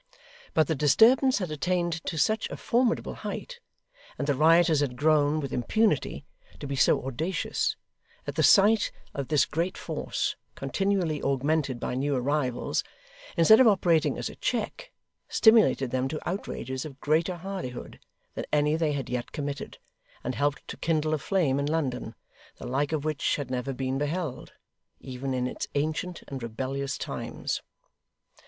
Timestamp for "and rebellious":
26.27-26.97